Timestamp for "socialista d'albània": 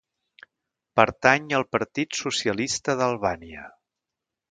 2.23-3.73